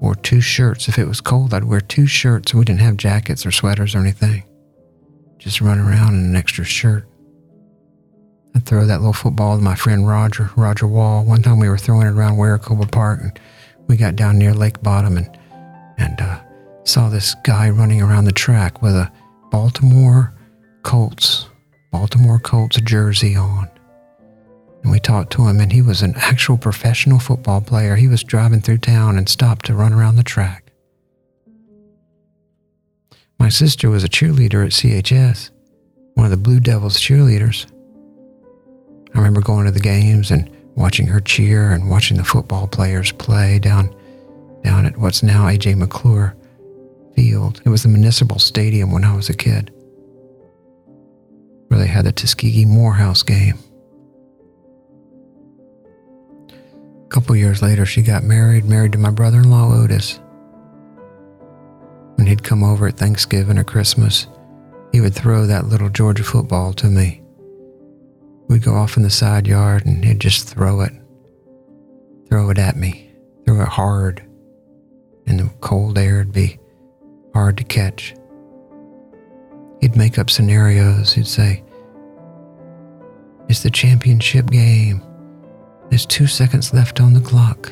Wore 0.01 0.15
two 0.15 0.41
shirts. 0.41 0.89
If 0.89 0.99
it 0.99 1.07
was 1.07 1.21
cold, 1.21 1.53
I'd 1.53 1.63
wear 1.63 1.79
two 1.79 2.07
shirts. 2.07 2.53
We 2.53 2.65
didn't 2.65 2.81
have 2.81 2.97
jackets 2.97 3.45
or 3.45 3.51
sweaters 3.51 3.95
or 3.95 3.99
anything. 3.99 4.43
Just 5.37 5.61
run 5.61 5.79
around 5.79 6.15
in 6.15 6.25
an 6.25 6.35
extra 6.35 6.65
shirt. 6.65 7.07
I'd 8.53 8.65
throw 8.65 8.85
that 8.85 8.99
little 8.99 9.13
football 9.13 9.55
to 9.55 9.63
my 9.63 9.75
friend 9.75 10.05
Roger, 10.05 10.51
Roger 10.57 10.87
Wall. 10.87 11.23
One 11.23 11.41
time 11.41 11.59
we 11.59 11.69
were 11.69 11.77
throwing 11.77 12.07
it 12.07 12.11
around 12.11 12.35
Weracoba 12.35 12.91
Park 12.91 13.21
and 13.21 13.39
we 13.87 13.95
got 13.95 14.17
down 14.17 14.37
near 14.37 14.53
Lake 14.53 14.81
Bottom 14.83 15.15
and 15.15 15.37
and 15.97 16.19
uh, 16.19 16.39
saw 16.83 17.09
this 17.09 17.35
guy 17.43 17.69
running 17.69 18.01
around 18.01 18.25
the 18.25 18.31
track 18.31 18.81
with 18.81 18.93
a 18.93 19.11
Baltimore 19.51 20.33
Colts, 20.83 21.47
Baltimore 21.91 22.39
Colts 22.39 22.79
jersey 22.81 23.35
on. 23.35 23.69
And 24.83 24.91
we 24.91 24.99
talked 24.99 25.31
to 25.33 25.47
him, 25.47 25.59
and 25.59 25.71
he 25.71 25.81
was 25.81 26.01
an 26.01 26.13
actual 26.17 26.57
professional 26.57 27.19
football 27.19 27.61
player. 27.61 27.95
He 27.95 28.07
was 28.07 28.23
driving 28.23 28.61
through 28.61 28.79
town 28.79 29.17
and 29.17 29.29
stopped 29.29 29.65
to 29.67 29.73
run 29.73 29.93
around 29.93 30.17
the 30.17 30.23
track. 30.23 30.71
My 33.39 33.49
sister 33.49 33.89
was 33.89 34.03
a 34.03 34.09
cheerleader 34.09 34.65
at 34.65 34.71
CHS, 34.71 35.51
one 36.15 36.25
of 36.25 36.31
the 36.31 36.37
Blue 36.37 36.59
Devils 36.59 36.97
cheerleaders. 36.97 37.69
I 39.13 39.17
remember 39.17 39.41
going 39.41 39.65
to 39.65 39.71
the 39.71 39.79
games 39.79 40.31
and 40.31 40.49
watching 40.75 41.07
her 41.07 41.19
cheer 41.19 41.71
and 41.71 41.89
watching 41.89 42.17
the 42.17 42.23
football 42.23 42.67
players 42.67 43.11
play 43.11 43.59
down 43.59 43.95
down 44.63 44.85
at 44.85 44.97
what's 44.97 45.21
now 45.21 45.47
A.J. 45.47 45.73
McClung 45.73 46.33
Field. 47.15 47.61
It 47.65 47.69
was 47.69 47.83
the 47.83 47.89
municipal 47.89 48.39
stadium 48.39 48.91
when 48.91 49.03
I 49.03 49.15
was 49.15 49.29
a 49.29 49.35
kid, 49.35 49.71
where 51.67 51.79
they 51.79 51.87
had 51.87 52.05
the 52.05 52.11
Tuskegee 52.11 52.65
Morehouse 52.65 53.23
game. 53.23 53.57
A 56.49 57.07
couple 57.09 57.35
years 57.35 57.61
later, 57.61 57.85
she 57.85 58.01
got 58.01 58.23
married, 58.23 58.65
married 58.65 58.93
to 58.93 58.97
my 58.97 59.11
brother 59.11 59.39
in 59.39 59.51
law, 59.51 59.71
Otis. 59.71 60.19
When 62.15 62.27
he'd 62.27 62.43
come 62.43 62.63
over 62.63 62.87
at 62.87 62.97
Thanksgiving 62.97 63.57
or 63.57 63.63
Christmas, 63.63 64.27
he 64.91 65.01
would 65.01 65.13
throw 65.13 65.45
that 65.45 65.67
little 65.67 65.89
Georgia 65.89 66.23
football 66.23 66.73
to 66.73 66.87
me. 66.87 67.21
We'd 68.47 68.63
go 68.63 68.75
off 68.75 68.97
in 68.97 69.03
the 69.03 69.09
side 69.09 69.47
yard 69.47 69.85
and 69.85 70.03
he'd 70.03 70.19
just 70.19 70.47
throw 70.47 70.81
it, 70.81 70.93
throw 72.29 72.49
it 72.49 72.57
at 72.57 72.75
me, 72.75 73.11
throw 73.45 73.61
it 73.61 73.67
hard 73.67 74.23
in 75.25 75.37
the 75.37 75.49
cold 75.61 75.97
air, 75.97 76.21
it'd 76.21 76.33
be 76.33 76.59
hard 77.33 77.57
to 77.57 77.63
catch. 77.63 78.15
He'd 79.81 79.95
make 79.95 80.17
up 80.17 80.29
scenarios. 80.29 81.13
He'd 81.13 81.27
say, 81.27 81.63
It's 83.49 83.63
the 83.63 83.71
championship 83.71 84.49
game. 84.49 85.01
There's 85.89 86.05
two 86.05 86.27
seconds 86.27 86.73
left 86.73 86.99
on 87.01 87.13
the 87.13 87.19
clock. 87.19 87.71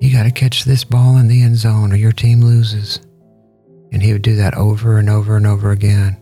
You 0.00 0.12
got 0.12 0.24
to 0.24 0.32
catch 0.32 0.64
this 0.64 0.82
ball 0.82 1.16
in 1.18 1.28
the 1.28 1.42
end 1.42 1.56
zone 1.56 1.92
or 1.92 1.96
your 1.96 2.12
team 2.12 2.40
loses. 2.40 3.00
And 3.92 4.02
he 4.02 4.12
would 4.12 4.22
do 4.22 4.36
that 4.36 4.54
over 4.54 4.98
and 4.98 5.08
over 5.08 5.36
and 5.36 5.46
over 5.46 5.70
again 5.70 6.16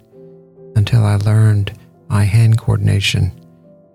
until 0.76 1.04
I 1.04 1.16
learned 1.16 1.72
eye 2.10 2.24
hand 2.24 2.58
coordination 2.58 3.32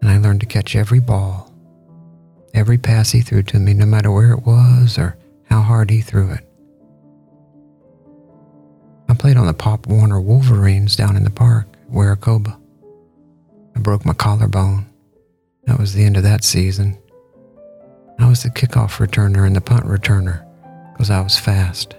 and 0.01 0.09
I 0.09 0.17
learned 0.17 0.39
to 0.39 0.45
catch 0.45 0.75
every 0.75 0.99
ball, 0.99 1.53
every 2.53 2.77
pass 2.77 3.11
he 3.11 3.21
threw 3.21 3.43
to 3.43 3.59
me, 3.59 3.73
no 3.73 3.85
matter 3.85 4.11
where 4.11 4.31
it 4.31 4.43
was 4.43 4.97
or 4.97 5.17
how 5.45 5.61
hard 5.61 5.89
he 5.89 6.01
threw 6.01 6.31
it. 6.31 6.47
I 9.07 9.13
played 9.13 9.37
on 9.37 9.45
the 9.45 9.53
Pop 9.53 9.87
Warner 9.87 10.19
Wolverines 10.19 10.95
down 10.95 11.15
in 11.15 11.23
the 11.23 11.29
park, 11.29 11.67
Weracoba. 11.91 12.59
I 13.75 13.79
broke 13.79 14.05
my 14.05 14.13
collarbone. 14.13 14.85
That 15.65 15.79
was 15.79 15.93
the 15.93 16.03
end 16.03 16.17
of 16.17 16.23
that 16.23 16.43
season. 16.43 16.97
I 18.19 18.29
was 18.29 18.43
the 18.43 18.49
kickoff 18.49 19.05
returner 19.05 19.45
and 19.45 19.55
the 19.55 19.61
punt 19.61 19.85
returner 19.85 20.45
because 20.93 21.09
I 21.09 21.21
was 21.21 21.37
fast. 21.37 21.95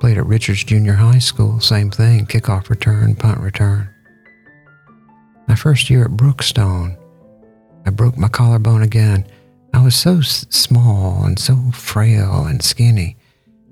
Played 0.00 0.18
at 0.18 0.26
Richards 0.26 0.64
Junior 0.64 0.94
High 0.94 1.20
School, 1.20 1.60
same 1.60 1.90
thing 1.90 2.26
kickoff 2.26 2.68
return, 2.68 3.14
punt 3.14 3.40
return. 3.40 3.88
My 5.48 5.54
first 5.54 5.88
year 5.88 6.04
at 6.04 6.10
Brookstone, 6.10 6.98
I 7.86 7.90
broke 7.90 8.18
my 8.18 8.28
collarbone 8.28 8.82
again. 8.82 9.26
I 9.76 9.82
was 9.82 9.94
so 9.94 10.20
s- 10.20 10.46
small 10.48 11.22
and 11.22 11.38
so 11.38 11.70
frail 11.70 12.46
and 12.46 12.62
skinny 12.62 13.18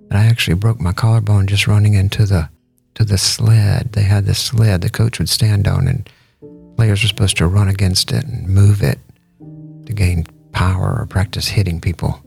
that 0.08 0.18
I 0.18 0.26
actually 0.26 0.56
broke 0.56 0.78
my 0.78 0.92
collarbone 0.92 1.46
just 1.46 1.66
running 1.66 1.94
into 1.94 2.26
the 2.26 2.50
to 2.96 3.04
the 3.06 3.16
sled. 3.16 3.92
They 3.92 4.02
had 4.02 4.26
this 4.26 4.38
sled 4.38 4.82
the 4.82 4.90
coach 4.90 5.18
would 5.18 5.30
stand 5.30 5.66
on 5.66 5.88
and 5.88 6.08
players 6.76 7.02
were 7.02 7.08
supposed 7.08 7.38
to 7.38 7.46
run 7.46 7.68
against 7.68 8.12
it 8.12 8.22
and 8.22 8.46
move 8.46 8.82
it 8.82 8.98
to 9.86 9.94
gain 9.94 10.26
power 10.52 10.94
or 11.00 11.06
practice 11.06 11.48
hitting 11.48 11.80
people. 11.80 12.22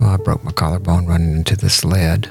Well, 0.00 0.10
I 0.10 0.16
broke 0.16 0.42
my 0.42 0.50
collarbone 0.50 1.06
running 1.06 1.36
into 1.36 1.54
the 1.54 1.70
sled. 1.70 2.28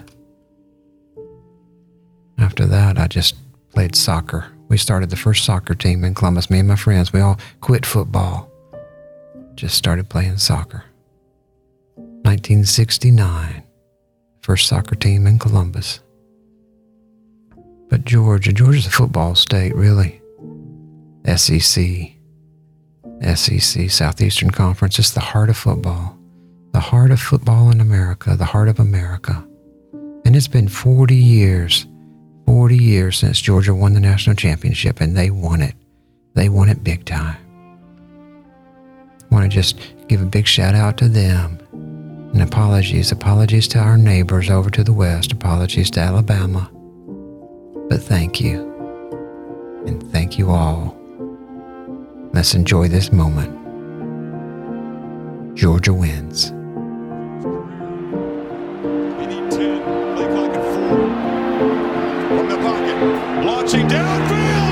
After 2.38 2.66
that, 2.66 2.98
I 3.00 3.08
just 3.08 3.36
played 3.74 3.96
soccer. 3.96 4.52
We 4.68 4.78
started 4.78 5.10
the 5.10 5.16
first 5.16 5.46
soccer 5.46 5.74
team 5.74 6.04
in 6.04 6.16
Columbus. 6.16 6.50
Me 6.50 6.60
and 6.60 6.68
my 6.68 6.76
friends, 6.76 7.14
we 7.14 7.22
all 7.22 7.40
quit 7.62 7.86
football. 7.86 8.51
Just 9.56 9.76
started 9.76 10.10
playing 10.10 10.38
soccer. 10.38 10.86
1969, 12.24 13.64
first 14.42 14.68
soccer 14.68 14.96
team 14.96 15.28
in 15.28 15.38
Columbus. 15.40 16.00
But 17.90 18.06
Georgia, 18.06 18.54
Georgia's 18.54 18.88
a 18.88 18.90
football 18.90 19.36
state, 19.36 19.76
really. 19.76 20.22
SEC, 21.36 22.14
SEC, 23.36 23.90
Southeastern 23.90 24.52
Conference. 24.52 24.98
It's 24.98 25.12
the 25.12 25.20
heart 25.20 25.50
of 25.50 25.58
football, 25.58 26.18
the 26.72 26.80
heart 26.80 27.12
of 27.12 27.20
football 27.20 27.70
in 27.70 27.82
America, 27.82 28.36
the 28.36 28.46
heart 28.46 28.70
of 28.70 28.80
America. 28.80 29.46
And 30.24 30.36
it's 30.36 30.48
been 30.48 30.70
40 30.70 31.16
years, 31.16 31.86
40 32.46 32.78
years 32.78 33.18
since 33.18 33.42
Georgia 33.42 33.76
won 33.76 33.94
the 33.94 34.00
national 34.00 34.38
championship, 34.38 35.02
and 35.02 35.18
they 35.18 35.30
won 35.30 35.62
it. 35.62 35.76
They 36.34 36.48
won 36.48 36.70
it 36.70 36.84
big 36.84 37.04
time. 37.06 37.41
Want 39.32 39.44
to 39.44 39.50
just 39.50 39.80
give 40.10 40.22
a 40.22 40.26
big 40.26 40.46
shout 40.46 40.76
out 40.76 40.98
to 40.98 41.08
them. 41.08 41.58
And 42.34 42.42
apologies, 42.42 43.12
apologies 43.12 43.68
to 43.70 43.80
our 43.80 43.98
neighbors 43.98 44.50
over 44.50 44.70
to 44.70 44.84
the 44.84 44.94
west, 44.94 45.32
apologies 45.32 45.90
to 45.92 46.02
Alabama. 46.02 46.70
But 47.90 48.02
thank 48.02 48.40
you. 48.42 48.70
And 49.86 50.04
thank 50.12 50.38
you 50.38 50.50
all. 50.50 50.98
Let's 52.34 52.54
enjoy 52.54 52.88
this 52.88 53.12
moment. 53.12 53.58
Georgia 55.58 55.94
wins. 55.94 56.52
We 59.18 59.26
need 59.28 59.52
10. 59.52 59.82
Play 60.16 60.28
clock 60.28 60.56
at 60.56 60.64
four. 60.74 60.98
From 62.38 62.50
the 62.50 62.58
pocket. 62.58 63.46
Launching 63.46 63.88
downfield. 63.88 64.71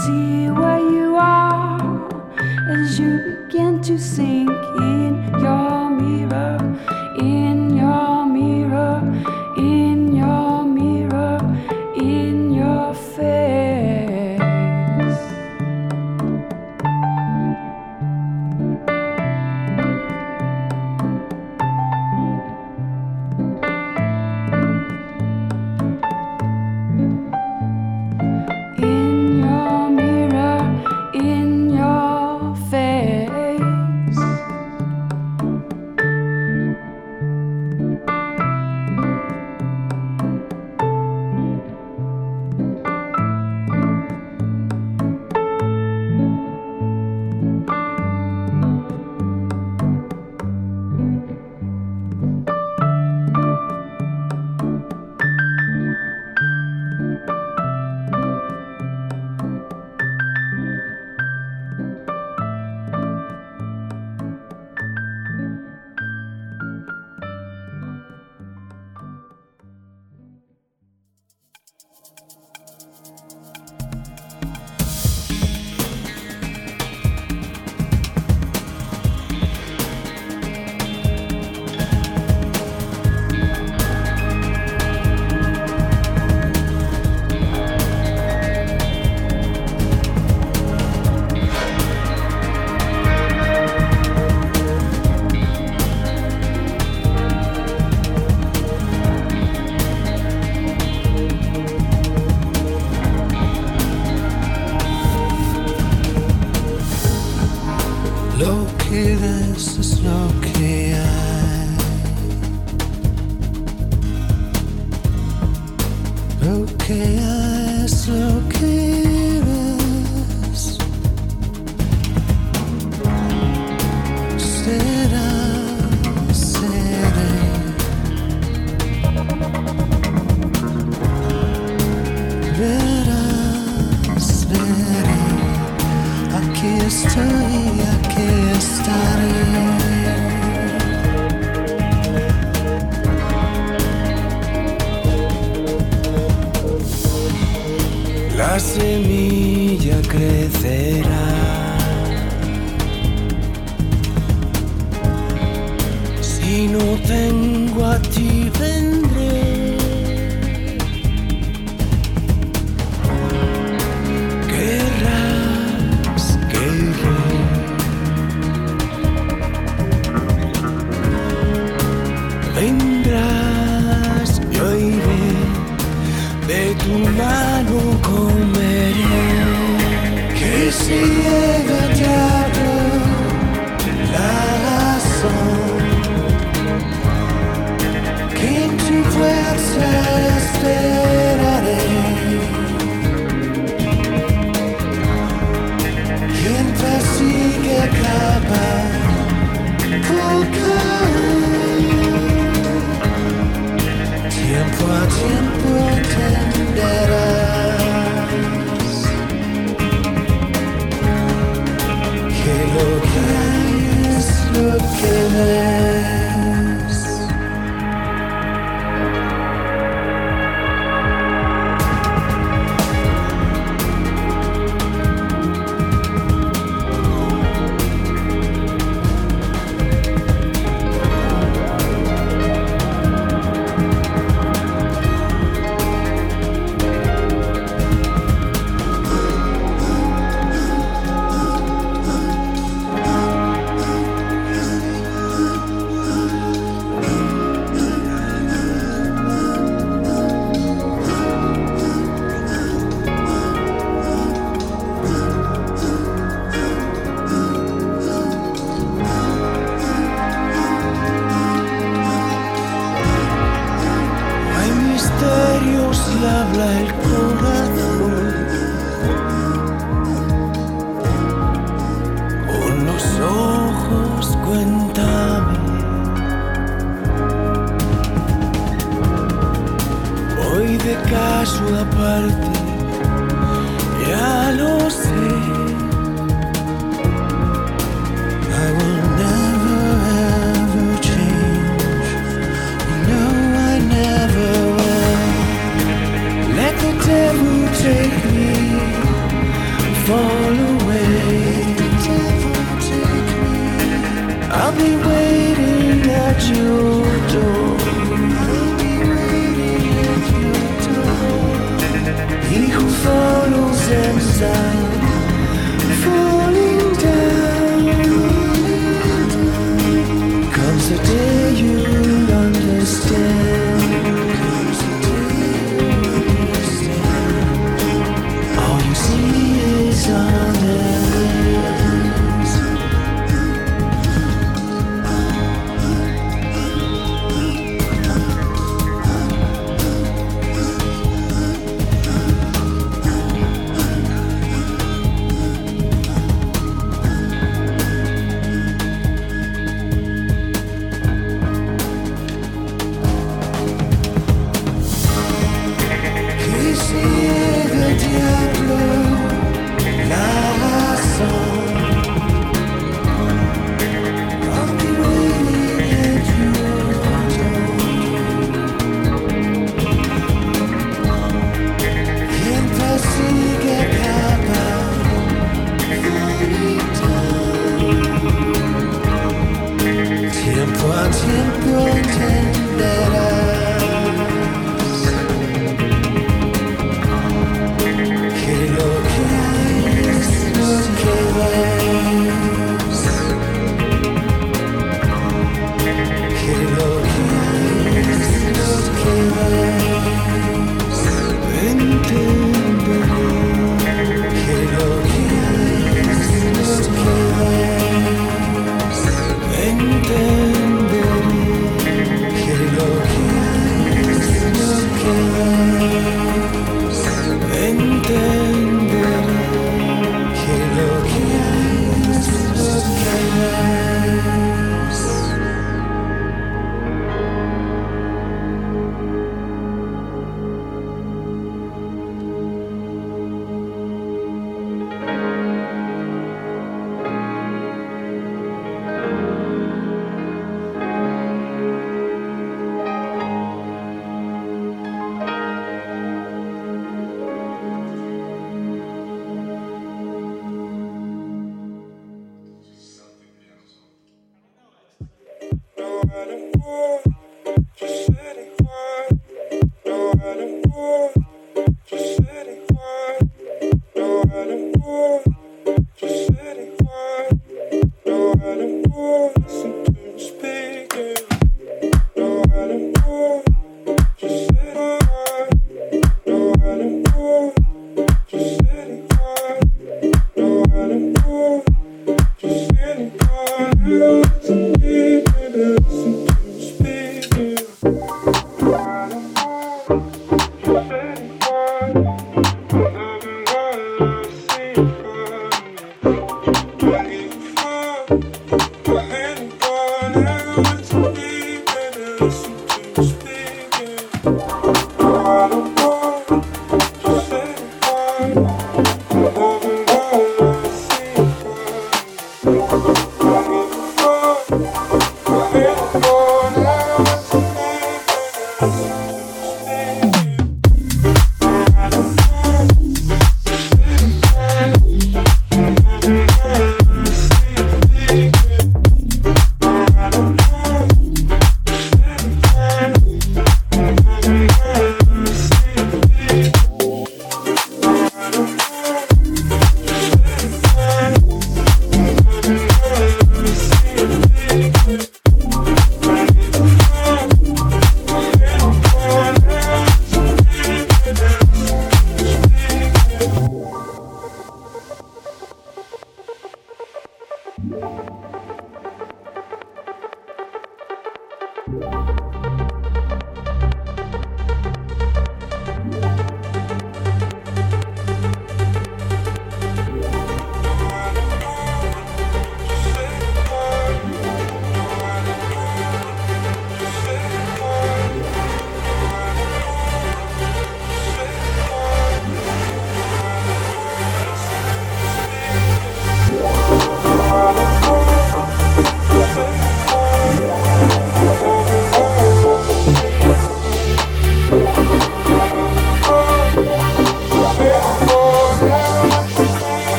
see 0.00 0.48
where 0.48 0.78
you 0.78 1.16
are 1.16 2.08
as 2.70 2.98
you 2.98 3.36
begin 3.46 3.80
to 3.82 3.98
sink 3.98 4.50
in. 4.50 5.01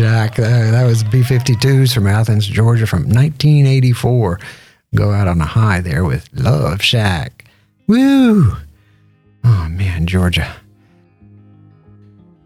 Shack. 0.00 0.36
That, 0.36 0.70
that 0.70 0.84
was 0.84 1.04
B 1.04 1.20
52s 1.20 1.92
from 1.92 2.06
Athens, 2.06 2.46
Georgia 2.46 2.86
from 2.86 3.00
1984. 3.00 4.40
Go 4.94 5.10
out 5.10 5.28
on 5.28 5.42
a 5.42 5.44
high 5.44 5.82
there 5.82 6.06
with 6.06 6.26
Love 6.32 6.80
Shack. 6.80 7.44
Woo! 7.86 8.56
Oh, 9.44 9.68
man, 9.68 10.06
Georgia. 10.06 10.56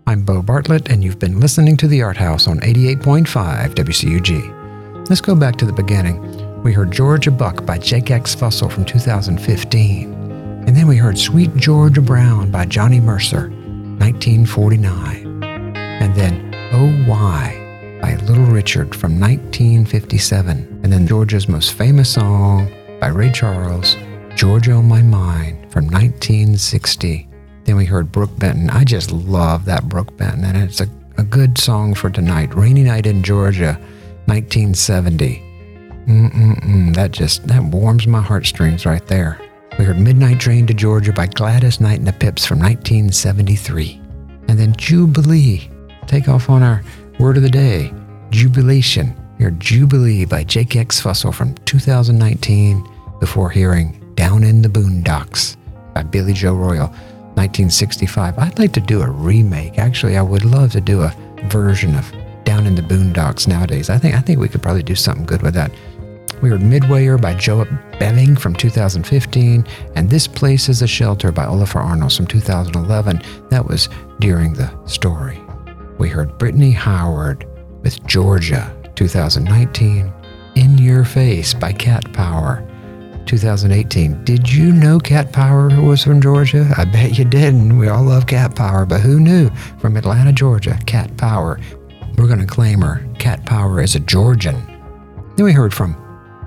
I'm 0.08 0.24
Bo 0.24 0.42
Bartlett, 0.42 0.90
and 0.90 1.04
you've 1.04 1.20
been 1.20 1.38
listening 1.38 1.76
to 1.76 1.86
The 1.86 2.02
Art 2.02 2.16
House 2.16 2.48
on 2.48 2.58
88.5 2.58 3.74
WCUG. 3.76 5.08
Let's 5.08 5.20
go 5.20 5.36
back 5.36 5.54
to 5.58 5.64
the 5.64 5.72
beginning. 5.72 6.62
We 6.64 6.72
heard 6.72 6.90
Georgia 6.90 7.30
Buck 7.30 7.64
by 7.64 7.78
Jake 7.78 8.10
X 8.10 8.34
Fussell 8.34 8.72
from 8.72 8.84
2015. 8.84 10.12
And 10.12 10.76
then 10.76 10.88
we 10.88 10.96
heard 10.96 11.16
Sweet 11.16 11.54
Georgia 11.54 12.02
Brown 12.02 12.50
by 12.50 12.66
Johnny 12.66 12.98
Mercer, 12.98 13.48
1949. 13.50 15.44
And 15.44 16.14
then 16.16 16.53
Oh 16.76 16.90
Why 17.06 17.98
by 18.02 18.16
Little 18.16 18.46
Richard 18.46 18.96
from 18.96 19.20
1957. 19.20 20.80
And 20.82 20.92
then 20.92 21.06
Georgia's 21.06 21.48
most 21.48 21.74
famous 21.74 22.12
song 22.12 22.68
by 23.00 23.06
Ray 23.06 23.30
Charles, 23.30 23.96
Georgia 24.34 24.72
on 24.72 24.88
My 24.88 25.00
Mind 25.00 25.70
from 25.72 25.84
1960. 25.84 27.28
Then 27.62 27.76
we 27.76 27.84
heard 27.84 28.10
Brook 28.10 28.36
Benton. 28.40 28.70
I 28.70 28.82
just 28.82 29.12
love 29.12 29.64
that 29.66 29.88
Brook 29.88 30.16
Benton, 30.16 30.42
and 30.42 30.56
it's 30.56 30.80
a, 30.80 30.88
a 31.16 31.22
good 31.22 31.58
song 31.58 31.94
for 31.94 32.10
tonight. 32.10 32.52
Rainy 32.56 32.82
Night 32.82 33.06
in 33.06 33.22
Georgia, 33.22 33.78
1970. 34.26 35.38
Mm-mm-mm, 36.08 36.92
that 36.96 37.12
just, 37.12 37.46
that 37.46 37.62
warms 37.62 38.08
my 38.08 38.20
heartstrings 38.20 38.84
right 38.84 39.06
there. 39.06 39.40
We 39.78 39.84
heard 39.84 40.00
Midnight 40.00 40.40
Train 40.40 40.66
to 40.66 40.74
Georgia 40.74 41.12
by 41.12 41.28
Gladys 41.28 41.80
Knight 41.80 42.00
and 42.00 42.08
the 42.08 42.12
Pips 42.12 42.44
from 42.44 42.58
1973. 42.58 44.00
And 44.48 44.58
then 44.58 44.74
Jubilee, 44.76 45.70
take 46.04 46.28
off 46.28 46.50
on 46.50 46.62
our 46.62 46.82
word 47.18 47.36
of 47.36 47.42
the 47.42 47.50
day, 47.50 47.92
Jubilation. 48.30 49.14
Your 49.38 49.50
Jubilee 49.52 50.24
by 50.24 50.44
Jake 50.44 50.76
X 50.76 51.00
Fussell 51.00 51.34
from 51.34 51.54
2019 51.64 52.88
before 53.18 53.50
hearing 53.50 54.00
Down 54.14 54.44
in 54.44 54.62
the 54.62 54.68
Boondocks 54.68 55.56
by 55.92 56.02
Billy 56.02 56.32
Joe 56.32 56.54
Royal, 56.54 56.88
1965. 57.34 58.38
I'd 58.38 58.58
like 58.58 58.72
to 58.72 58.80
do 58.80 59.02
a 59.02 59.10
remake. 59.10 59.78
Actually, 59.78 60.16
I 60.16 60.22
would 60.22 60.44
love 60.44 60.72
to 60.72 60.80
do 60.80 61.02
a 61.02 61.14
version 61.46 61.96
of 61.96 62.10
Down 62.44 62.66
in 62.66 62.74
the 62.74 62.82
Boondocks 62.82 63.48
nowadays. 63.48 63.90
I 63.90 63.98
think 63.98 64.14
I 64.14 64.20
think 64.20 64.38
we 64.38 64.48
could 64.48 64.62
probably 64.62 64.82
do 64.82 64.94
something 64.94 65.26
good 65.26 65.42
with 65.42 65.54
that. 65.54 65.72
We 66.42 66.50
heard 66.50 66.60
Midwayer 66.60 67.20
by 67.20 67.34
Joe 67.34 67.64
Belling 67.98 68.36
from 68.36 68.54
2015, 68.54 69.66
and 69.96 70.10
This 70.10 70.26
Place 70.26 70.68
is 70.68 70.82
a 70.82 70.86
Shelter 70.86 71.32
by 71.32 71.44
Olafur 71.44 71.82
Arnalds 71.82 72.16
from 72.16 72.26
2011. 72.26 73.22
That 73.50 73.66
was 73.66 73.88
during 74.20 74.52
the 74.52 74.70
story. 74.86 75.43
We 75.98 76.08
heard 76.08 76.38
Brittany 76.38 76.72
Howard 76.72 77.46
with 77.82 78.04
Georgia 78.06 78.74
2019, 78.96 80.12
In 80.56 80.78
Your 80.78 81.04
Face 81.04 81.54
by 81.54 81.72
Cat 81.72 82.12
Power 82.12 82.68
2018. 83.26 84.24
Did 84.24 84.50
you 84.50 84.72
know 84.72 84.98
Cat 84.98 85.32
Power 85.32 85.68
was 85.80 86.02
from 86.02 86.20
Georgia? 86.20 86.68
I 86.76 86.84
bet 86.84 87.16
you 87.16 87.24
didn't. 87.24 87.78
We 87.78 87.88
all 87.88 88.02
love 88.02 88.26
Cat 88.26 88.56
Power, 88.56 88.84
but 88.84 89.00
who 89.00 89.20
knew? 89.20 89.50
From 89.78 89.96
Atlanta, 89.96 90.32
Georgia, 90.32 90.78
Cat 90.84 91.16
Power. 91.16 91.60
We're 92.16 92.26
going 92.26 92.40
to 92.40 92.46
claim 92.46 92.80
her. 92.82 93.06
Cat 93.18 93.46
Power 93.46 93.80
is 93.80 93.94
a 93.94 94.00
Georgian. 94.00 94.56
Then 95.36 95.44
we 95.46 95.52
heard 95.52 95.72
from 95.72 95.94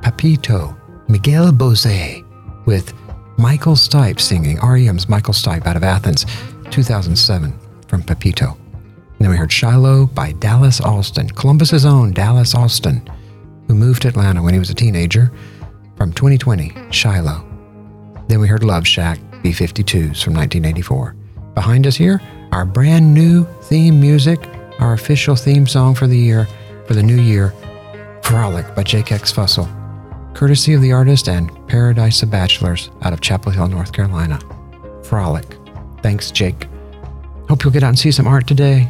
Papito, 0.01 0.77
Miguel 1.07 1.51
Bose, 1.53 2.23
with 2.65 2.93
Michael 3.37 3.75
Stipe 3.75 4.19
singing 4.19 4.59
REM's 4.59 5.07
Michael 5.07 5.33
Stipe 5.33 5.65
out 5.65 5.77
of 5.77 5.83
Athens, 5.83 6.25
2007, 6.69 7.57
from 7.87 8.03
Papito. 8.03 8.57
Then 9.19 9.29
we 9.29 9.37
heard 9.37 9.51
Shiloh 9.51 10.07
by 10.07 10.33
Dallas 10.33 10.79
Austin, 10.79 11.29
Columbus's 11.29 11.85
own 11.85 12.11
Dallas 12.13 12.53
Austin, 12.53 13.09
who 13.67 13.73
moved 13.73 14.03
to 14.03 14.07
Atlanta 14.07 14.43
when 14.43 14.53
he 14.53 14.59
was 14.59 14.69
a 14.69 14.75
teenager, 14.75 15.31
from 15.95 16.13
2020, 16.13 16.91
Shiloh. 16.91 17.43
Then 18.27 18.39
we 18.39 18.47
heard 18.47 18.63
Love 18.63 18.87
Shack, 18.87 19.19
B 19.41 19.49
52s 19.49 20.23
from 20.23 20.35
1984. 20.35 21.15
Behind 21.55 21.87
us 21.87 21.95
here, 21.95 22.21
our 22.51 22.65
brand 22.65 23.13
new 23.13 23.45
theme 23.63 23.99
music, 23.99 24.39
our 24.79 24.93
official 24.93 25.35
theme 25.35 25.65
song 25.65 25.95
for 25.95 26.05
the 26.05 26.17
year, 26.17 26.47
for 26.85 26.93
the 26.93 27.03
new 27.03 27.19
year, 27.19 27.53
Frolic 28.21 28.75
by 28.75 28.83
Jake 28.83 29.11
X 29.11 29.31
Fussell, 29.31 29.67
courtesy 30.35 30.73
of 30.73 30.81
the 30.81 30.91
artist 30.91 31.27
and 31.27 31.49
Paradise 31.67 32.21
of 32.21 32.29
Bachelors 32.29 32.91
out 33.01 33.13
of 33.13 33.21
Chapel 33.21 33.51
Hill, 33.51 33.67
North 33.67 33.91
Carolina. 33.91 34.39
Frolic. 35.03 35.57
Thanks, 36.03 36.29
Jake. 36.29 36.67
Hope 37.49 37.63
you'll 37.63 37.73
get 37.73 37.83
out 37.83 37.89
and 37.89 37.99
see 37.99 38.11
some 38.11 38.27
art 38.27 38.45
today. 38.45 38.87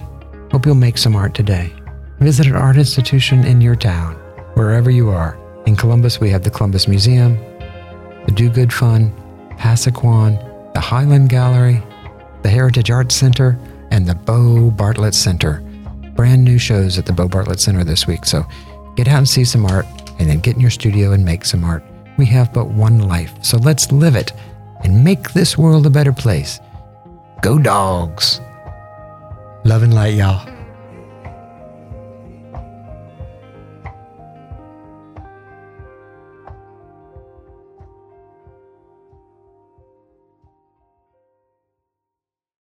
Hope 0.52 0.66
you'll 0.66 0.76
make 0.76 0.98
some 0.98 1.16
art 1.16 1.34
today. 1.34 1.74
Visit 2.20 2.48
an 2.48 2.56
art 2.56 2.78
institution 2.78 3.44
in 3.44 3.60
your 3.60 3.76
town, 3.76 4.16
wherever 4.54 4.90
you 4.90 5.10
are. 5.10 5.38
In 5.66 5.76
Columbus, 5.76 6.22
we 6.22 6.30
have 6.30 6.44
the 6.44 6.50
Columbus 6.50 6.88
Museum, 6.88 7.36
the 8.26 8.32
Do 8.34 8.50
Good 8.50 8.72
Fund, 8.72 9.14
Pasaquan, 9.58 10.74
the 10.74 10.80
Highland 10.80 11.30
Gallery, 11.30 11.84
the 12.44 12.50
Heritage 12.50 12.90
Arts 12.90 13.14
Center, 13.14 13.60
and 13.92 14.08
the 14.08 14.16
Bo 14.16 14.72
Bartlett 14.72 15.16
Center. 15.16 15.62
Brand 16.16 16.46
new 16.46 16.58
shows 16.58 16.98
at 16.98 17.06
the 17.06 17.14
Bo 17.14 17.28
Bartlett 17.28 17.60
Center 17.60 17.84
this 17.84 18.08
week, 18.08 18.26
so 18.26 18.46
get 18.96 19.10
out 19.10 19.18
and 19.18 19.30
see 19.30 19.44
some 19.44 19.66
art, 19.66 19.86
and 20.18 20.30
then 20.30 20.40
get 20.40 20.56
in 20.56 20.62
your 20.62 20.72
studio 20.72 21.12
and 21.12 21.26
make 21.26 21.44
some 21.44 21.66
art. 21.66 21.84
We 22.18 22.26
have 22.28 22.54
but 22.54 22.70
one 22.70 23.00
life, 23.00 23.34
so 23.44 23.58
let's 23.58 23.92
live 23.92 24.16
it 24.16 24.32
and 24.84 25.04
make 25.04 25.34
this 25.34 25.58
world 25.58 25.86
a 25.86 25.90
better 25.90 26.14
place. 26.14 26.62
Go 27.42 27.60
dogs! 27.60 28.40
Love 29.68 29.84
and 29.84 29.94
light, 29.94 30.14
y'all. 30.14 30.57